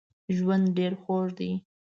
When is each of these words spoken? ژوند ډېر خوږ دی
ژوند 0.35 0.65
ډېر 0.77 0.93
خوږ 1.01 1.27
دی 1.37 1.51